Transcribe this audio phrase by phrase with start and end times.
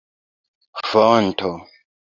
[0.89, 1.51] fonto